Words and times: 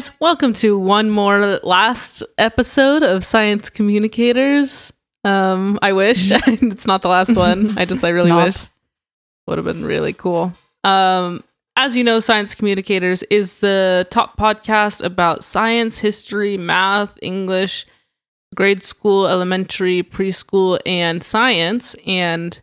guys. 0.00 0.10
Welcome 0.18 0.54
to 0.54 0.78
one 0.78 1.10
more 1.10 1.60
last 1.62 2.22
episode 2.38 3.02
of 3.02 3.22
Science 3.22 3.68
Communicators. 3.68 4.94
Um, 5.24 5.78
I 5.82 5.92
wish 5.92 6.30
it's 6.46 6.86
not 6.86 7.02
the 7.02 7.08
last 7.08 7.36
one. 7.36 7.76
I 7.78 7.84
just 7.84 8.02
I 8.02 8.08
really 8.08 8.30
Not. 8.30 8.46
wish 8.46 8.68
would 9.46 9.58
have 9.58 9.66
been 9.66 9.84
really 9.84 10.14
cool. 10.14 10.54
Um, 10.84 11.44
as 11.76 11.98
you 11.98 12.04
know, 12.04 12.18
Science 12.18 12.54
Communicators 12.54 13.22
is 13.24 13.58
the 13.58 14.06
top 14.10 14.38
podcast 14.38 15.04
about 15.04 15.44
science, 15.44 15.98
history, 15.98 16.56
math, 16.56 17.18
English, 17.20 17.86
grade 18.54 18.82
school, 18.82 19.26
elementary, 19.26 20.02
preschool, 20.02 20.78
and 20.86 21.22
science, 21.22 21.94
and 22.06 22.58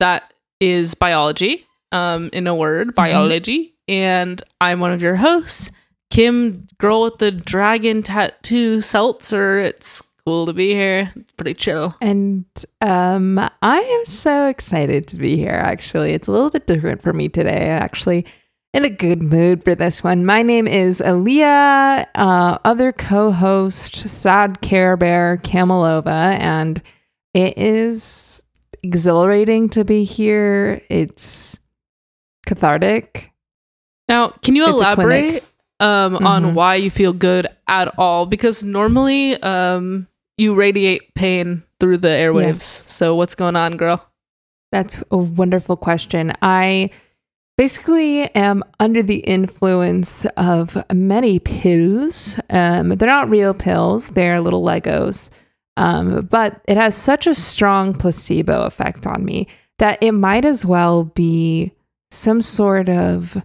that 0.00 0.34
is 0.60 0.92
biology. 0.94 1.66
Um, 1.92 2.28
in 2.32 2.46
a 2.46 2.54
word, 2.54 2.94
biology. 2.94 3.74
And 3.86 4.42
I'm 4.60 4.80
one 4.80 4.92
of 4.92 5.00
your 5.00 5.16
hosts, 5.16 5.70
Kim, 6.14 6.68
girl 6.78 7.02
with 7.02 7.18
the 7.18 7.32
dragon 7.32 8.00
tattoo, 8.00 8.80
Seltzer. 8.80 9.58
It's 9.58 10.00
cool 10.24 10.46
to 10.46 10.52
be 10.52 10.68
here. 10.68 11.12
It's 11.16 11.32
pretty 11.32 11.54
chill. 11.54 11.96
And 12.00 12.44
um, 12.80 13.36
I 13.40 13.80
am 13.80 14.06
so 14.06 14.46
excited 14.46 15.08
to 15.08 15.16
be 15.16 15.36
here, 15.36 15.50
actually. 15.50 16.12
It's 16.12 16.28
a 16.28 16.30
little 16.30 16.50
bit 16.50 16.68
different 16.68 17.02
for 17.02 17.12
me 17.12 17.28
today, 17.28 17.66
actually. 17.66 18.26
In 18.72 18.84
a 18.84 18.90
good 18.90 19.24
mood 19.24 19.64
for 19.64 19.74
this 19.74 20.04
one. 20.04 20.24
My 20.24 20.42
name 20.42 20.68
is 20.68 21.02
Aaliyah, 21.04 22.06
uh, 22.14 22.58
other 22.64 22.92
co 22.92 23.32
host, 23.32 23.96
Sad 23.96 24.60
Care 24.60 24.96
Bear 24.96 25.38
Camelova, 25.38 26.36
and 26.38 26.80
it 27.34 27.58
is 27.58 28.40
exhilarating 28.84 29.68
to 29.70 29.84
be 29.84 30.04
here. 30.04 30.80
It's 30.88 31.58
cathartic. 32.46 33.32
Now, 34.08 34.28
can 34.28 34.54
you 34.54 34.62
It's 34.62 34.74
elaborate 34.74 35.42
um, 35.80 36.16
Mhm. 36.16 36.24
on 36.26 36.54
why 36.54 36.76
you 36.76 36.90
feel 36.90 37.12
good 37.12 37.46
at 37.68 37.92
all? 37.98 38.26
Because 38.26 38.62
normally 38.64 39.40
um, 39.42 40.06
you 40.38 40.54
radiate 40.54 41.14
pain 41.14 41.62
through 41.80 41.98
the 41.98 42.08
airwaves. 42.08 42.46
Yes. 42.46 42.92
So, 42.92 43.14
what's 43.14 43.34
going 43.34 43.56
on, 43.56 43.76
girl? 43.76 44.04
That's 44.72 45.02
a 45.10 45.16
wonderful 45.16 45.76
question. 45.76 46.32
I 46.42 46.90
basically 47.56 48.22
am 48.34 48.64
under 48.80 49.02
the 49.02 49.18
influence 49.18 50.26
of 50.36 50.76
many 50.92 51.38
pills. 51.38 52.38
Um, 52.50 52.88
they're 52.88 53.08
not 53.08 53.30
real 53.30 53.54
pills, 53.54 54.10
they're 54.10 54.40
little 54.40 54.64
Legos. 54.64 55.30
Um, 55.76 56.26
but 56.30 56.60
it 56.68 56.76
has 56.76 56.96
such 56.96 57.26
a 57.26 57.34
strong 57.34 57.94
placebo 57.94 58.62
effect 58.62 59.06
on 59.06 59.24
me 59.24 59.48
that 59.78 59.98
it 60.00 60.12
might 60.12 60.44
as 60.44 60.64
well 60.64 61.04
be 61.04 61.72
some 62.10 62.42
sort 62.42 62.88
of 62.88 63.42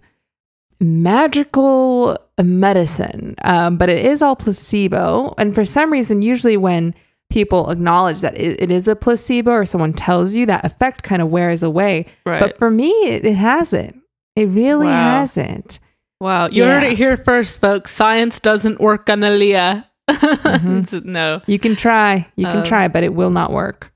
magical 0.80 2.18
medicine. 2.42 3.36
Um, 3.44 3.78
but 3.78 3.90
it 3.90 4.06
is 4.06 4.22
all 4.22 4.36
placebo. 4.36 5.34
And 5.38 5.54
for 5.54 5.66
some 5.66 5.92
reason, 5.92 6.22
usually 6.22 6.58
when 6.58 6.94
people 7.30 7.70
acknowledge 7.70 8.22
that 8.22 8.36
it, 8.38 8.62
it 8.62 8.72
is 8.72 8.88
a 8.88 8.96
placebo 8.96 9.52
or 9.52 9.66
someone 9.66 9.94
tells 9.94 10.36
you 10.36 10.46
that 10.48 10.66
effect 10.66 11.04
kind 11.04 11.22
of 11.22 11.30
wears 11.32 11.62
away. 11.64 12.06
Right. 12.26 12.40
But 12.40 12.58
for 12.58 12.72
me, 12.72 12.90
it, 13.06 13.26
it 13.26 13.36
hasn't. 13.36 14.02
It 14.36 14.48
really 14.48 14.88
Wow. 14.88 15.20
hasn't. 15.20 15.80
wow. 16.22 16.48
You 16.48 16.64
Yeah. 16.64 16.74
heard 16.76 16.84
it 16.84 16.98
here 16.98 17.18
first, 17.18 17.60
folks. 17.62 17.92
Science 17.92 18.40
doesn't 18.40 18.80
work 18.80 19.10
on 19.10 19.20
Aaliyah. 19.22 19.86
Mhm. 20.10 21.04
no. 21.06 21.42
You 21.46 21.60
can 21.60 21.76
try, 21.76 22.28
you 22.36 22.46
can 22.46 22.58
Um, 22.58 22.64
try, 22.64 22.88
but 22.88 23.04
it 23.04 23.14
will 23.14 23.30
not 23.32 23.52
work. 23.52 23.92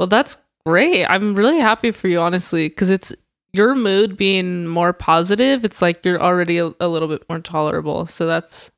Well, 0.00 0.08
that's 0.08 0.36
great. 0.66 1.04
I'm 1.06 1.34
really 1.34 1.58
happy 1.60 1.90
for 1.92 2.08
you, 2.08 2.18
honestly, 2.18 2.68
because 2.68 2.90
it's 2.90 3.12
your 3.52 3.74
mood 3.74 4.16
being 4.16 4.66
more 4.66 4.92
positive. 4.92 5.64
It's 5.64 5.80
like 5.82 6.04
you're 6.04 6.20
already 6.20 6.58
a, 6.58 6.72
a 6.80 6.88
little 6.88 7.08
bit 7.08 7.24
more 7.28 7.40
tolerable. 7.40 8.06
So 8.06 8.26
that's, 8.26 8.70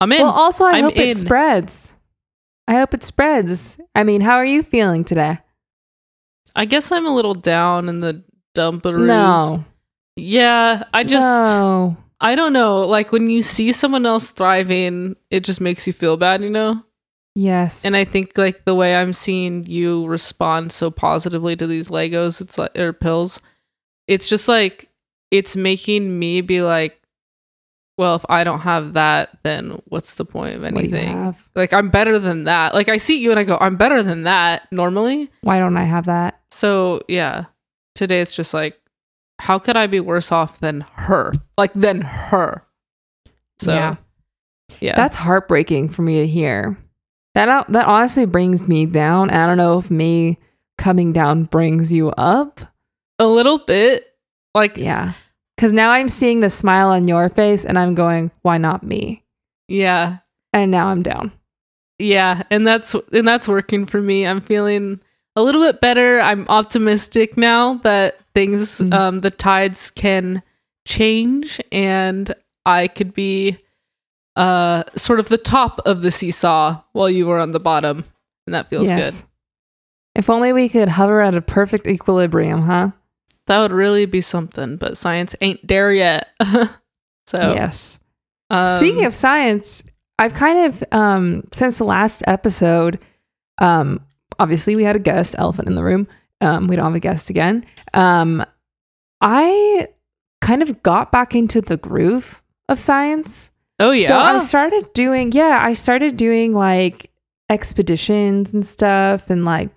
I'm 0.00 0.12
in. 0.12 0.20
Well, 0.22 0.30
also, 0.30 0.64
I 0.64 0.72
I'm 0.78 0.84
hope 0.84 0.96
in. 0.96 1.08
it 1.10 1.16
spreads. 1.16 1.96
I 2.68 2.74
hope 2.74 2.94
it 2.94 3.04
spreads. 3.04 3.78
I 3.94 4.02
mean, 4.04 4.20
how 4.22 4.36
are 4.36 4.44
you 4.44 4.62
feeling 4.62 5.04
today? 5.04 5.38
I 6.54 6.64
guess 6.64 6.90
I'm 6.90 7.06
a 7.06 7.14
little 7.14 7.34
down 7.34 7.88
in 7.88 8.00
the 8.00 8.24
dumperoos. 8.56 9.06
No, 9.06 9.64
Yeah, 10.16 10.84
I 10.94 11.04
just, 11.04 11.24
no. 11.26 11.96
I 12.20 12.34
don't 12.34 12.52
know. 12.54 12.80
Like 12.86 13.12
when 13.12 13.28
you 13.28 13.42
see 13.42 13.72
someone 13.72 14.06
else 14.06 14.30
thriving, 14.30 15.16
it 15.30 15.44
just 15.44 15.60
makes 15.60 15.86
you 15.86 15.92
feel 15.92 16.16
bad, 16.16 16.42
you 16.42 16.50
know? 16.50 16.82
Yes, 17.38 17.84
And 17.84 17.94
I 17.94 18.04
think 18.04 18.38
like 18.38 18.64
the 18.64 18.74
way 18.74 18.96
I'm 18.96 19.12
seeing 19.12 19.64
you 19.66 20.06
respond 20.06 20.72
so 20.72 20.90
positively 20.90 21.54
to 21.56 21.66
these 21.66 21.90
Legos, 21.90 22.40
it's 22.40 22.56
like 22.56 22.74
or 22.78 22.94
pills, 22.94 23.42
it's 24.08 24.28
just 24.28 24.48
like 24.48 24.88
it's 25.30 25.56
making 25.56 26.18
me 26.18 26.40
be 26.40 26.62
like, 26.62 27.00
well, 27.98 28.14
if 28.14 28.24
I 28.28 28.44
don't 28.44 28.60
have 28.60 28.92
that, 28.92 29.30
then 29.42 29.80
what's 29.86 30.16
the 30.16 30.24
point 30.24 30.56
of 30.56 30.62
What 30.62 30.74
do 30.74 30.80
you 30.88 30.94
anything? 30.94 31.34
Like 31.54 31.72
I'm 31.72 31.88
better 31.90 32.18
than 32.18 32.44
that. 32.44 32.74
Like 32.74 32.88
I 32.88 32.98
see 32.98 33.18
you 33.18 33.30
and 33.30 33.40
I 33.40 33.44
go, 33.44 33.56
I'm 33.60 33.76
better 33.76 34.02
than 34.02 34.24
that 34.24 34.70
normally. 34.70 35.30
Why 35.40 35.58
don't 35.58 35.76
I 35.76 35.84
have 35.84 36.06
that? 36.06 36.40
So 36.50 37.00
yeah, 37.08 37.46
today 37.94 38.20
it's 38.20 38.34
just 38.34 38.52
like, 38.54 38.78
how 39.38 39.58
could 39.58 39.76
I 39.76 39.86
be 39.86 40.00
worse 40.00 40.30
off 40.30 40.60
than 40.60 40.82
her? 40.94 41.32
Like 41.58 41.72
than 41.74 42.02
her. 42.02 42.62
So 43.60 43.72
Yeah. 43.72 43.96
yeah, 44.80 44.96
That's 44.96 45.16
heartbreaking 45.16 45.88
for 45.88 46.02
me 46.02 46.20
to 46.20 46.26
hear. 46.26 46.78
That 47.34 47.66
that 47.68 47.86
honestly 47.86 48.24
brings 48.26 48.66
me 48.66 48.86
down. 48.86 49.30
I 49.30 49.46
don't 49.46 49.58
know 49.58 49.78
if 49.78 49.90
me 49.90 50.38
coming 50.78 51.12
down 51.12 51.44
brings 51.44 51.92
you 51.92 52.10
up. 52.12 52.60
A 53.18 53.26
little 53.26 53.58
bit. 53.58 54.06
Like 54.54 54.76
Yeah. 54.76 55.12
Cuz 55.58 55.72
now 55.72 55.90
I'm 55.90 56.08
seeing 56.08 56.40
the 56.40 56.50
smile 56.50 56.88
on 56.90 57.08
your 57.08 57.28
face 57.28 57.64
and 57.64 57.78
I'm 57.78 57.94
going, 57.94 58.30
why 58.42 58.58
not 58.58 58.82
me? 58.82 59.22
yeah. 59.68 60.18
And 60.52 60.70
now 60.70 60.86
I'm 60.88 61.02
down. 61.02 61.32
yeah 61.98 62.42
and 62.50 62.66
that's 62.66 62.94
and 63.12 63.26
that's 63.28 63.48
working 63.48 63.86
for 63.86 64.00
me 64.02 64.26
i'm 64.26 64.40
feeling 64.42 65.00
a 65.34 65.42
little 65.42 65.62
bit 65.62 65.80
better 65.80 66.20
i'm 66.20 66.46
optimistic 66.48 67.36
now 67.38 67.74
that 67.84 68.18
things 68.34 68.80
Mm. 68.80 68.92
um 68.92 69.20
the 69.22 69.30
tides 69.30 69.90
can 69.90 70.42
change 70.86 71.58
and 71.72 72.34
i 72.66 72.86
could 72.86 73.14
be 73.14 73.58
uh 74.36 74.82
sort 74.94 75.20
of 75.20 75.28
the 75.28 75.38
top 75.38 75.80
of 75.86 76.02
the 76.02 76.10
seesaw 76.10 76.82
while 76.92 77.08
you 77.10 77.26
were 77.26 77.40
on 77.40 77.52
the 77.52 77.60
bottom 77.60 78.04
and 78.46 78.54
that 78.54 78.68
feels 78.68 78.88
good 78.90 79.14
If 80.14 80.28
only 80.30 80.52
we 80.52 80.68
could 80.68 80.88
hover 80.90 81.20
at 81.22 81.34
a 81.34 81.42
perfect 81.42 81.86
equilibrium, 81.86 82.62
huh? 82.62 82.90
That 83.46 83.58
would 83.60 83.72
really 83.72 84.06
be 84.06 84.20
something 84.20 84.76
but 84.76 84.98
science 84.98 85.34
ain't 85.40 85.66
there 85.66 85.92
yet 85.92 86.28
so 87.26 87.38
yes. 87.54 87.98
um, 88.50 88.64
Speaking 88.64 89.04
of 89.04 89.14
science, 89.14 89.82
I've 90.18 90.34
kind 90.34 90.66
of 90.66 90.84
um 90.92 91.44
since 91.52 91.78
the 91.78 91.84
last 91.84 92.22
episode, 92.26 92.98
um 93.58 94.00
obviously 94.38 94.76
we 94.76 94.84
had 94.84 94.96
a 94.96 95.00
guest, 95.00 95.34
elephant 95.38 95.68
in 95.68 95.74
the 95.74 95.82
room. 95.84 96.06
Um 96.40 96.66
we 96.68 96.76
don't 96.76 96.84
have 96.86 96.94
a 96.94 97.00
guest 97.00 97.30
again. 97.30 97.64
Um 97.94 98.44
I 99.20 99.88
kind 100.40 100.62
of 100.62 100.82
got 100.82 101.10
back 101.10 101.34
into 101.34 101.60
the 101.60 101.76
groove 101.76 102.42
of 102.68 102.78
science. 102.78 103.50
oh 103.80 103.90
yeah 103.92 104.06
So 104.08 104.16
I 104.18 104.38
started 104.38 104.92
doing 104.92 105.32
yeah, 105.32 105.60
I 105.62 105.72
started 105.72 106.16
doing 106.16 106.52
like 106.54 107.10
expeditions 107.48 108.52
and 108.52 108.64
stuff 108.66 109.30
and 109.30 109.44
like 109.44 109.70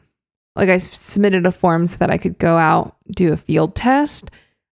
like 0.60 0.70
I 0.70 0.78
submitted 0.78 1.46
a 1.46 1.52
form 1.52 1.88
so 1.88 1.98
that 1.98 2.12
I 2.12 2.18
could 2.18 2.38
go 2.38 2.58
out 2.58 2.96
do 3.16 3.34
a 3.34 3.38
field 3.38 3.76
test. 3.76 4.30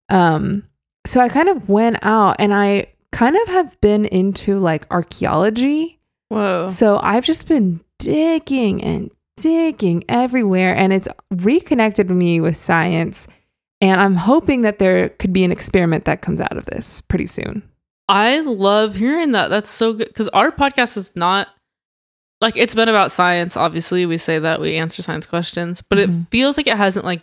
Um 0.09 0.64
so 1.06 1.22
I 1.22 1.30
kind 1.30 1.50
of 1.50 1.70
went 1.70 1.98
out 2.02 2.36
and 2.40 2.53
I 2.53 2.88
kind 3.12 3.36
of 3.36 3.48
have 3.48 3.80
been 3.81 4.06
into 4.06 4.60
like 4.60 4.86
archaeology. 4.92 6.00
whoa 6.30 6.68
So 6.68 7.00
I've 7.01 7.25
just 7.25 7.48
been 7.48 7.81
digging 8.00 8.84
and 8.84 9.12
digging 9.38 10.04
everywhere 10.10 10.75
and 10.75 10.92
it's 10.92 11.07
reconnected 11.31 12.10
me 12.10 12.42
with 12.42 12.57
science 12.57 13.28
and 13.80 14.01
I'm 14.01 14.16
hoping 14.16 14.63
that 14.63 14.80
there 14.80 15.10
could 15.10 15.34
be 15.34 15.44
an 15.44 15.51
experiment 15.51 16.06
that 16.06 16.22
comes 16.22 16.42
out 16.42 16.57
of 16.57 16.66
this 16.66 17.01
pretty 17.01 17.28
soon. 17.28 17.63
I 18.10 18.39
love 18.39 18.95
hearing 18.95 19.34
that. 19.34 19.50
That's 19.50 19.69
so 19.69 19.94
good 19.94 20.07
because 20.07 20.30
our 20.30 20.51
podcast 20.51 20.98
is 20.98 21.12
not 21.16 21.50
like 22.42 22.56
it's 22.57 22.75
been 22.75 22.89
about 22.89 23.12
science. 23.12 23.57
Obviously, 23.57 24.06
we 24.06 24.18
say 24.18 24.39
that 24.39 24.60
we 24.62 24.75
answer 24.75 25.01
science 25.01 25.25
questions, 25.25 25.81
but 25.89 25.98
it 26.00 26.10
Mhm. 26.10 26.30
feels 26.30 26.57
like 26.57 26.68
it 26.68 26.78
hasn't 26.78 27.06
like 27.06 27.22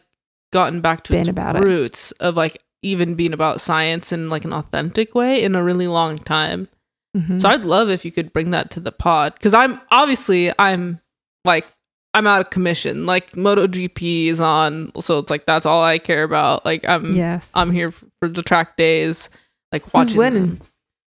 gotten 0.52 0.80
back 0.80 1.02
to 1.04 1.12
Been 1.12 1.20
its 1.22 1.28
about 1.28 1.56
it. 1.56 1.62
roots 1.62 2.10
of 2.12 2.36
like 2.36 2.58
even 2.82 3.14
being 3.14 3.32
about 3.32 3.60
science 3.60 4.12
in 4.12 4.28
like 4.30 4.44
an 4.44 4.52
authentic 4.52 5.14
way 5.14 5.42
in 5.42 5.54
a 5.54 5.62
really 5.64 5.86
long 5.88 6.18
time. 6.18 6.68
Mhm. 7.16 7.40
So 7.40 7.48
I'd 7.48 7.64
love 7.64 7.88
if 7.90 8.04
you 8.04 8.12
could 8.12 8.32
bring 8.32 8.50
that 8.50 8.70
to 8.72 8.80
the 8.80 8.92
pod 8.92 9.34
because 9.34 9.54
I'm 9.54 9.80
obviously 9.90 10.52
I'm 10.58 11.00
like 11.44 11.66
I'm 12.12 12.26
out 12.28 12.40
of 12.42 12.50
commission. 12.50 13.06
Like 13.06 13.32
MotoGP 13.32 14.28
is 14.28 14.40
on, 14.40 14.92
so 15.00 15.18
it's 15.18 15.30
like 15.30 15.46
that's 15.46 15.66
all 15.66 15.82
I 15.82 15.98
care 15.98 16.22
about. 16.24 16.64
Like 16.64 16.84
I'm 16.88 17.12
yes. 17.12 17.50
I'm 17.54 17.72
here 17.72 17.90
for, 17.90 18.06
for 18.20 18.28
the 18.28 18.42
track 18.42 18.76
days, 18.76 19.30
like 19.72 19.92
watching 19.94 20.10
Who's 20.10 20.16
winning? 20.16 20.46
them. 20.46 20.60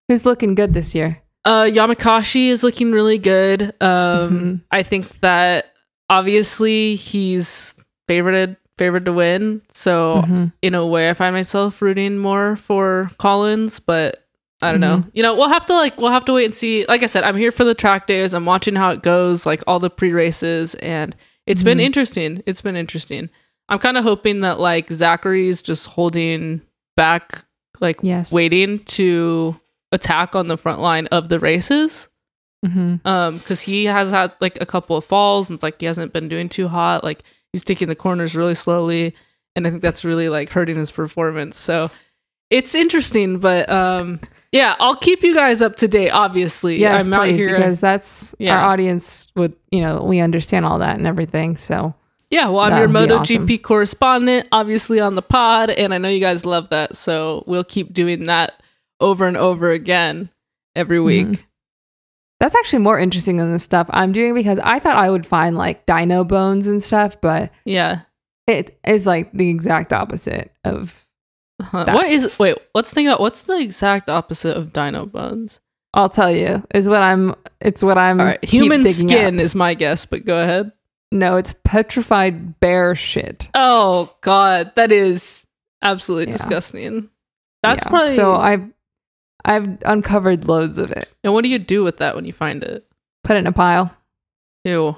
Who's 0.10 0.26
looking 0.26 0.56
good 0.56 0.74
this 0.74 0.94
year? 0.96 1.22
Uh, 1.48 1.64
Yamakashi 1.64 2.50
is 2.50 2.62
looking 2.62 2.92
really 2.92 3.18
good. 3.18 3.74
Um, 3.82 4.32
Mhm. 4.32 4.62
I 4.70 4.84
think 4.84 5.22
that 5.22 5.68
obviously 6.10 6.96
he's 6.96 7.74
favored 8.08 8.58
favored 8.78 9.06
to 9.06 9.14
win. 9.14 9.62
So 9.74 10.24
Mhm. 10.28 10.52
in 10.62 10.76
a 10.76 10.86
way, 10.86 11.10
I 11.10 11.14
find 11.14 11.34
myself 11.34 11.82
rooting 11.82 12.18
more 12.20 12.58
for 12.58 13.08
Collins, 13.18 13.80
but 13.80 14.24
I 14.62 14.72
don't 14.72 14.82
know. 14.82 14.98
Mm-hmm. 14.98 15.10
You 15.14 15.24
know, 15.24 15.36
we'll 15.36 15.48
have 15.50 15.66
to 15.68 15.74
like 15.74 15.98
we'll 16.00 16.12
have 16.12 16.26
to 16.26 16.34
wait 16.34 16.46
and 16.46 16.54
see. 16.54 16.86
Like 16.88 17.02
I 17.02 17.06
said, 17.08 17.24
I'm 17.24 17.38
here 17.38 17.52
for 17.52 17.64
the 17.64 17.74
track 17.74 18.08
days. 18.08 18.34
I'm 18.34 18.46
watching 18.46 18.76
how 18.76 18.92
it 18.92 19.02
goes, 19.02 19.46
like 19.46 19.64
all 19.66 19.80
the 19.80 19.90
pre 19.90 20.12
races, 20.12 20.76
and 20.76 21.16
it's 21.48 21.64
been 21.64 21.78
Mhm. 21.80 21.84
interesting. 21.84 22.44
It's 22.46 22.62
been 22.62 22.76
interesting. 22.76 23.30
I'm 23.70 23.80
kind 23.80 23.98
of 23.98 24.04
hoping 24.04 24.42
that 24.42 24.60
like 24.60 24.90
Zachary's 24.92 25.62
just 25.64 25.88
holding 25.88 26.62
back, 26.96 27.46
like 27.80 27.98
Yes. 28.04 28.32
waiting 28.34 28.80
to 28.98 29.56
attack 29.92 30.36
on 30.36 30.48
the 30.48 30.58
front 30.58 30.80
line 30.82 31.08
of 31.08 31.30
the 31.30 31.40
races. 31.40 32.10
hmm 32.66 32.96
Um, 33.06 33.38
because 33.38 33.62
he 33.62 33.86
has 33.86 34.12
had 34.12 34.32
like 34.42 34.58
a 34.62 34.66
couple 34.66 34.98
of 34.98 35.06
falls, 35.06 35.50
and 35.50 35.56
it's 35.58 35.64
like 35.64 35.80
he 35.80 35.86
hasn't 35.86 36.14
been 36.14 36.28
doing 36.28 36.50
too 36.50 36.68
hot. 36.68 37.04
Like 37.04 37.24
he's 37.54 37.64
taking 37.64 37.88
the 37.88 37.96
corners 37.96 38.36
really 38.36 38.56
slowly, 38.56 39.16
and 39.56 39.66
I 39.68 39.70
think 39.70 39.82
that's 39.82 40.04
really 40.06 40.30
like 40.30 40.50
hurting 40.50 40.76
his 40.78 40.92
performance. 40.92 41.60
So 41.60 41.90
it's 42.50 42.74
interesting, 42.76 43.40
but 43.40 43.70
um, 43.70 44.20
yeah, 44.52 44.76
I'll 44.80 44.96
keep 44.96 45.22
you 45.24 45.36
guys 45.36 45.62
up 45.62 45.76
to 45.78 45.88
date. 45.88 46.10
Obviously, 46.12 46.78
Yes, 46.80 47.06
I'm 47.06 47.12
please, 47.14 47.42
here. 47.42 47.56
because 47.56 47.80
that's 47.80 48.34
Yeah. 48.40 48.58
our 48.62 48.72
audience 48.72 49.28
would, 49.36 49.56
you 49.72 49.82
know, 49.82 50.02
we 50.04 50.20
understand 50.22 50.66
all 50.66 50.80
that 50.80 50.98
and 50.98 51.06
everything. 51.06 51.58
So 51.58 51.94
yeah, 52.30 52.48
well, 52.50 52.60
I'm 52.62 52.78
your 52.78 52.88
MotoGP 52.90 53.62
correspondent, 53.64 54.48
obviously 54.52 55.00
on 55.00 55.16
the 55.16 55.22
pod, 55.22 55.70
and 55.70 55.94
I 55.94 55.98
know 55.98 56.08
you 56.10 56.20
guys 56.22 56.46
love 56.46 56.70
that. 56.70 56.96
So 56.98 57.44
we'll 57.48 57.64
keep 57.66 57.94
doing 57.94 58.24
that 58.26 58.62
over 59.00 59.28
and 59.28 59.38
over 59.38 59.72
again 59.72 60.30
every 60.76 61.00
week. 61.00 61.28
Mhm. 61.28 61.44
that's 62.40 62.54
actually 62.56 62.80
more 62.84 63.00
interesting 63.00 63.38
than 63.38 63.52
the 63.52 63.58
stuff 63.58 63.88
I'm 63.90 64.12
doing 64.12 64.36
because 64.36 64.60
I 64.60 64.78
thought 64.78 64.96
I 64.96 65.10
would 65.10 65.26
find 65.26 65.58
like 65.58 65.88
dino 65.88 66.24
bones 66.24 66.68
and 66.68 66.84
stuff, 66.84 67.20
but 67.20 67.50
Yeah. 67.66 68.02
it 68.46 68.78
is 68.86 69.08
like 69.08 69.32
the 69.34 69.50
exact 69.50 69.92
opposite 69.92 70.52
of 70.64 71.04
Huh. 71.60 71.86
That. 71.86 71.96
What 71.96 72.06
is 72.06 72.30
wait? 72.38 72.56
Let's 72.76 72.92
think 72.92 73.08
about 73.08 73.20
what's 73.22 73.42
the 73.42 73.58
exact 73.58 74.08
opposite 74.10 74.56
of 74.56 74.72
dino 74.72 75.08
bones. 75.08 75.60
I'll 75.96 76.10
tell 76.10 76.32
you 76.32 76.62
is 76.76 76.88
what 76.88 77.02
I'm 77.02 77.34
it's 77.60 77.84
what 77.84 77.98
I'm 77.98 78.20
right, 78.20 78.46
human 78.46 78.84
skin 78.84 79.40
up. 79.40 79.44
is 79.44 79.56
my 79.56 79.74
guess, 79.74 80.06
but 80.06 80.24
go 80.24 80.40
ahead. 80.40 80.72
no, 81.12 81.38
it's 81.38 81.56
petrified 81.64 82.60
bear 82.60 82.94
shit. 82.94 83.50
Oh 83.56 84.14
God, 84.22 84.74
that 84.76 84.92
is 84.92 85.48
absolutely 85.82 86.28
Yeah. 86.28 86.38
disgusting. 86.38 87.10
That's 87.64 87.84
Yeah. 87.84 87.90
probably 87.90 88.10
so 88.12 88.36
I've 88.36 88.66
I've 89.48 89.78
uncovered 89.86 90.48
loads 90.48 90.78
of 90.78 90.92
it. 90.92 91.12
And 91.24 91.34
what 91.34 91.44
do 91.44 91.50
you 91.50 91.58
do 91.58 91.84
with 91.84 91.98
that 91.98 92.16
when 92.16 92.26
you 92.26 92.34
find 92.34 92.64
it? 92.64 92.86
Put 93.24 93.38
it 93.38 93.40
in 93.40 93.48
a 93.48 93.52
pile. 93.52 93.96
Ew. 94.66 94.98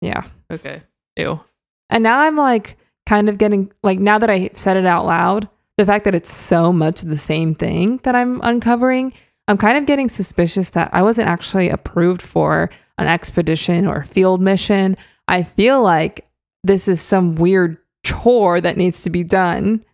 Yeah. 0.00 0.24
Okay. 0.50 0.82
Ew. 1.16 1.40
And 1.88 2.04
now 2.04 2.20
I'm 2.20 2.36
like 2.36 2.76
kind 3.06 3.28
of 3.28 3.38
getting 3.38 3.72
like 3.82 3.98
now 3.98 4.18
that 4.18 4.30
I 4.30 4.50
said 4.52 4.76
it 4.76 4.86
out 4.86 5.06
loud, 5.06 5.48
the 5.78 5.86
fact 5.86 6.04
that 6.04 6.14
it's 6.14 6.32
so 6.32 6.72
much 6.72 7.00
the 7.00 7.16
same 7.16 7.54
thing 7.54 7.98
that 8.02 8.14
I'm 8.14 8.40
uncovering, 8.42 9.12
I'm 9.48 9.58
kind 9.58 9.78
of 9.78 9.86
getting 9.86 10.08
suspicious 10.08 10.70
that 10.70 10.90
I 10.92 11.02
wasn't 11.02 11.28
actually 11.28 11.70
approved 11.70 12.20
for 12.20 12.70
an 12.98 13.06
expedition 13.06 13.86
or 13.86 14.04
field 14.04 14.40
mission. 14.40 14.96
I 15.28 15.42
feel 15.42 15.82
like 15.82 16.26
this 16.62 16.88
is 16.88 17.00
some 17.00 17.36
weird 17.36 17.78
chore 18.04 18.60
that 18.60 18.76
needs 18.76 19.02
to 19.02 19.10
be 19.10 19.24
done. 19.24 19.84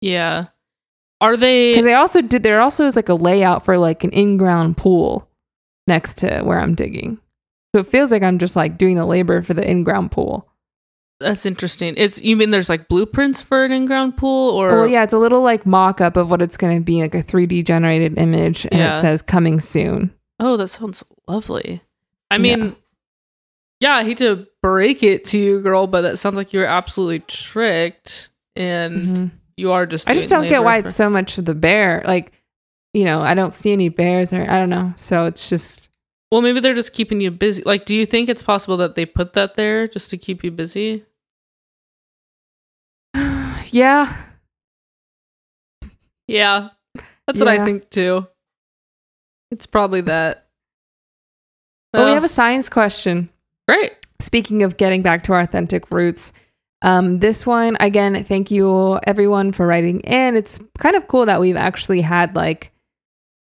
Yeah. 0.00 0.46
Are 1.22 1.36
they? 1.36 1.70
Because 1.70 1.84
they 1.84 1.94
also 1.94 2.20
did 2.20 2.42
there 2.42 2.60
also 2.60 2.84
is 2.84 2.96
like 2.96 3.08
a 3.08 3.14
layout 3.14 3.64
for 3.64 3.78
like 3.78 4.04
an 4.04 4.10
in-ground 4.10 4.76
pool 4.76 5.28
next 5.86 6.18
to 6.18 6.42
where 6.42 6.58
I'm 6.58 6.74
digging. 6.74 7.18
So 7.74 7.80
it 7.80 7.86
feels 7.86 8.12
like 8.12 8.22
I'm 8.22 8.38
just 8.38 8.56
like 8.56 8.76
doing 8.76 8.96
the 8.96 9.06
labor 9.06 9.40
for 9.40 9.54
the 9.54 9.66
in-ground 9.66 10.10
pool. 10.10 10.48
That's 11.20 11.46
interesting. 11.46 11.94
It's 11.96 12.20
you 12.20 12.36
mean 12.36 12.50
there's 12.50 12.68
like 12.68 12.88
blueprints 12.88 13.40
for 13.40 13.64
an 13.64 13.70
in-ground 13.72 14.16
pool, 14.16 14.50
or 14.50 14.68
Well, 14.78 14.86
yeah, 14.88 15.04
it's 15.04 15.12
a 15.14 15.18
little 15.18 15.40
like 15.40 15.64
mock 15.64 16.00
up 16.00 16.16
of 16.16 16.30
what 16.30 16.42
it's 16.42 16.56
going 16.56 16.76
to 16.78 16.84
be, 16.84 17.00
like 17.00 17.14
a 17.14 17.22
3D 17.22 17.64
generated 17.64 18.18
image, 18.18 18.64
and 18.72 18.80
Yeah. 18.80 18.90
it 18.90 19.00
says 19.00 19.22
coming 19.22 19.60
soon. 19.60 20.12
Oh, 20.40 20.56
that 20.56 20.68
sounds 20.68 21.04
lovely. 21.28 21.80
I 22.30 22.38
mean, 22.38 22.74
yeah. 23.78 23.94
I 23.94 24.02
hate 24.04 24.18
to 24.18 24.48
break 24.60 25.04
it 25.04 25.24
to 25.26 25.38
you, 25.38 25.60
girl, 25.60 25.86
but 25.86 26.00
that 26.00 26.18
sounds 26.18 26.34
like 26.34 26.52
you're 26.52 26.66
absolutely 26.66 27.20
tricked, 27.20 28.28
and 28.56 29.06
Mhm. 29.16 29.30
You 29.56 29.72
are 29.72 29.86
just. 29.86 30.08
I 30.08 30.14
just 30.14 30.28
don't 30.28 30.48
get 30.48 30.64
why 30.64 30.80
for- 30.80 30.86
it's 30.88 30.96
so 30.96 31.08
much 31.10 31.38
of 31.38 31.44
the 31.44 31.54
bear. 31.54 32.02
Like, 32.04 32.32
you 32.94 33.04
know, 33.04 33.22
I 33.22 33.34
don't 33.34 33.54
see 33.54 33.72
any 33.72 33.88
bears 33.88 34.32
or 34.32 34.42
I 34.42 34.58
don't 34.58 34.70
know. 34.70 34.92
So 34.96 35.26
it's 35.26 35.48
just, 35.48 35.88
Well, 36.30 36.42
maybe 36.42 36.60
they're 36.60 36.74
just 36.74 36.92
keeping 36.92 37.20
you 37.20 37.30
busy. 37.30 37.62
Like, 37.62 37.84
do 37.84 37.94
you 37.96 38.04
think 38.06 38.28
it's 38.28 38.42
possible 38.42 38.76
that 38.78 38.94
they 38.94 39.06
put 39.06 39.32
that 39.34 39.54
there 39.54 39.86
just 39.88 40.10
to 40.10 40.16
keep 40.18 40.44
you 40.44 40.50
busy? 40.50 41.04
yeah. 43.70 44.14
Yeah, 46.28 46.68
that's 47.26 47.38
what 47.40 47.48
I 47.48 47.64
think 47.64 47.90
too. 47.90 48.26
It's 49.50 49.66
probably 49.66 50.00
that. 50.02 50.46
But 51.92 52.06
we 52.06 52.12
have 52.12 52.24
a 52.24 52.28
science 52.28 52.68
question. 52.70 53.28
great. 53.68 53.92
Speaking 54.20 54.62
of 54.62 54.76
getting 54.76 55.02
back 55.02 55.24
to 55.24 55.32
our 55.32 55.40
authentic 55.40 55.90
roots, 55.90 56.32
um, 56.82 57.20
this 57.20 57.46
one 57.46 57.76
again, 57.80 58.22
thank 58.24 58.50
you 58.50 58.98
everyone 59.04 59.52
for 59.52 59.66
writing 59.66 60.00
in. 60.00 60.36
It's 60.36 60.60
kind 60.78 60.96
of 60.96 61.08
cool 61.08 61.26
that 61.26 61.40
we've 61.40 61.56
actually 61.56 62.00
had 62.00 62.36
like 62.36 62.72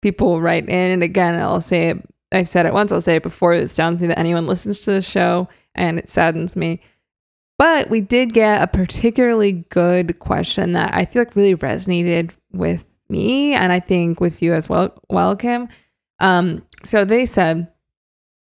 people 0.02 0.42
write 0.42 0.68
in, 0.68 0.92
and 0.92 1.04
again, 1.04 1.40
I'll 1.40 1.62
say 1.62 1.90
it. 1.90 1.98
I've 2.34 2.48
said 2.48 2.66
it 2.66 2.74
once. 2.74 2.92
I'll 2.92 3.02
say 3.02 3.18
it 3.18 3.24
before. 3.24 3.54
It 3.54 3.70
sounds 3.70 4.02
me 4.02 4.08
that 4.08 4.20
anyone 4.20 4.48
listens 4.48 4.80
to 4.82 4.92
this 4.92 5.10
show, 5.10 5.50
and 5.76 5.98
it 5.98 6.10
saddens 6.10 6.56
me. 6.56 6.82
But 7.58 7.90
we 7.90 8.02
did 8.02 8.34
get 8.34 8.62
a 8.62 8.68
particularly 8.68 9.52
good 9.70 10.18
question 10.20 10.74
that 10.74 10.94
I 10.94 11.06
feel 11.06 11.22
like 11.22 11.36
really 11.36 11.56
resonated 11.56 12.32
with 12.52 12.86
me, 13.10 13.54
and 13.54 13.72
I 13.72 13.80
think 13.80 14.20
with 14.20 14.42
you 14.42 14.54
as 14.54 14.68
well, 14.68 14.94
well 15.10 15.36
Kim. 15.36 15.68
Um, 16.20 16.66
so 16.84 17.06
they 17.06 17.26
said, 17.26 17.72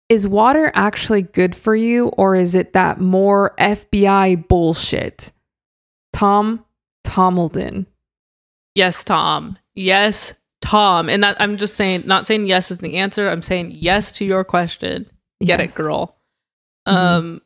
is 0.08 0.26
water 0.26 0.70
actually 0.74 1.22
good 1.22 1.54
for 1.54 1.74
you 1.76 2.08
or 2.08 2.34
is 2.34 2.54
it 2.54 2.72
that 2.72 3.00
more 3.00 3.54
FBI 3.58 4.48
bullshit? 4.48 5.32
Tom 6.12 6.64
Tomaldon. 7.04 7.86
Yes, 8.74 9.04
Tom. 9.04 9.58
Yes, 9.74 10.34
Tom. 10.62 11.08
And 11.08 11.22
that 11.24 11.36
I'm 11.40 11.56
just 11.56 11.74
saying, 11.74 12.04
not 12.06 12.26
saying 12.26 12.46
yes 12.46 12.70
is 12.70 12.78
the 12.78 12.96
answer. 12.96 13.28
I'm 13.28 13.42
saying 13.42 13.72
yes 13.74 14.12
to 14.12 14.24
your 14.24 14.44
question. 14.44 15.06
Get 15.44 15.60
Yes. 15.60 15.74
it, 15.74 15.76
girl. 15.78 16.16
Mhm. 16.88 16.92
Um, 16.94 17.42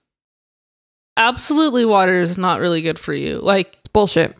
absolutely, 1.16 1.84
water 1.84 2.20
is 2.20 2.38
not 2.38 2.60
really 2.60 2.82
good 2.82 2.98
for 2.98 3.12
you. 3.14 3.38
Like, 3.40 3.76
It's 3.80 3.88
bullshit. 3.88 4.36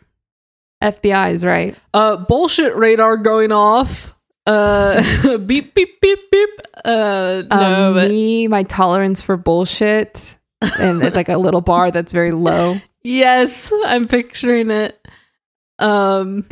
FBI 0.82 1.30
is 1.32 1.44
right. 1.44 1.76
uh, 1.94 2.16
bullshit 2.16 2.74
radar 2.76 3.16
going 3.16 3.52
off. 3.52 4.16
Uh, 4.46 5.38
beep 5.46 5.74
beep 5.74 6.00
beep 6.00 6.18
beep. 6.30 6.50
Uh, 6.84 7.42
no, 7.50 7.88
um, 7.88 7.94
but 7.94 8.08
me, 8.10 8.48
my 8.48 8.62
tolerance 8.64 9.22
for 9.22 9.36
bullshit, 9.36 10.36
and 10.60 11.02
it's 11.02 11.16
like 11.16 11.28
a 11.28 11.38
little 11.38 11.60
bar 11.60 11.90
that's 11.90 12.12
very 12.12 12.32
low. 12.32 12.80
yes, 13.02 13.72
I'm 13.84 14.08
picturing 14.08 14.70
it. 14.70 14.98
Um, 15.78 16.46